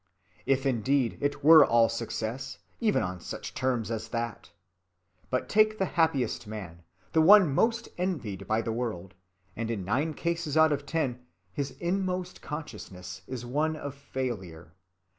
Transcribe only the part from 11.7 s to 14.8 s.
inmost consciousness is one of failure.